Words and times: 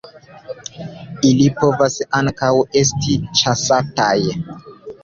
Ili 1.31 1.45
povas 1.59 1.99
ankaŭ 2.21 2.51
esti 2.83 3.21
ĉasataj. 3.43 4.19